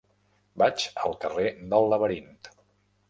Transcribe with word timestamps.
Vaig 0.61 0.85
al 1.03 1.13
carrer 1.25 1.53
del 1.75 1.89
Laberint. 1.93 2.41